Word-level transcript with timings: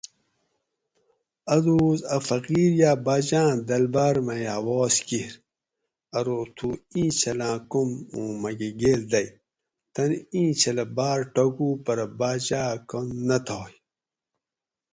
"آدوس 1.55 1.99
اٞ 2.15 2.19
فقیرہ 2.29 2.75
یا 2.81 2.91
باچہ 3.05 3.41
اٞ 3.51 3.57
دلبار 3.69 4.15
مئی 4.25 4.43
ہواس 4.55 4.95
کیر 5.07 5.33
اٞرو 6.17 6.39
""تُھو 6.55 6.69
اِیں 6.93 7.09
چھلاں 7.19 7.57
کُوم 7.71 7.89
اُو 8.13 8.21
مٞکہ 8.41 8.69
گیل 8.79 9.01
دٞگ"" 9.11 9.29
تن 9.93 10.11
اِیں 10.33 10.51
چھلہ 10.59 10.85
بار 10.97 11.19
ٹاکُو 11.33 11.67
پٞرہ 11.85 12.07
باچا 12.19 12.61
اٞ 12.73 12.79
کن 12.89 13.05
نہ 13.27 13.37
تھاگ" 13.45 13.71